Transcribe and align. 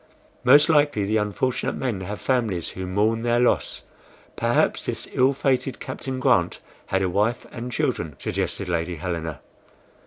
"Most 0.43 0.67
likely 0.67 1.03
the 1.05 1.17
unfortunate 1.17 1.75
men 1.75 2.01
have 2.01 2.19
families 2.19 2.69
who 2.69 2.87
mourn 2.87 3.21
their 3.21 3.39
loss. 3.39 3.83
Perhaps 4.35 4.87
this 4.87 5.07
ill 5.13 5.31
fated 5.31 5.79
Captain 5.79 6.19
Grant 6.19 6.59
had 6.87 7.03
a 7.03 7.07
wife 7.07 7.45
and 7.51 7.71
children," 7.71 8.15
suggested 8.17 8.67
Lady 8.67 8.95
Helena. 8.95 9.41